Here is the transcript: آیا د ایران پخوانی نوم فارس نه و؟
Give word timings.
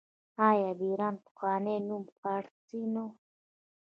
آیا 0.49 0.69
د 0.79 0.81
ایران 0.89 1.15
پخوانی 1.23 1.75
نوم 1.87 2.03
فارس 2.19 2.55
نه 2.93 3.01
و؟ 3.05 3.07